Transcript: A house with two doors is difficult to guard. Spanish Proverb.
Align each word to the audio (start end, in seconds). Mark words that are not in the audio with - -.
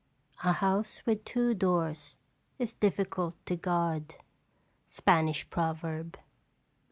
A 0.43 0.53
house 0.53 1.03
with 1.05 1.23
two 1.25 1.53
doors 1.53 2.15
is 2.57 2.73
difficult 2.73 3.35
to 3.45 3.55
guard. 3.55 4.15
Spanish 4.87 5.47
Proverb. 5.47 6.17